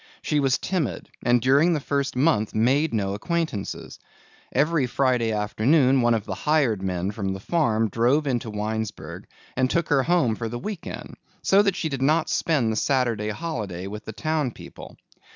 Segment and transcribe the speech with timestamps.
[0.23, 3.99] She was timid and during the first month made no acquaintances.
[4.51, 9.69] Every Friday afternoon one of the hired men from the farm drove into Winesburg and
[9.69, 13.29] took her home for the week end, so that she did not spend the Saturday
[13.29, 14.95] holiday with the town people.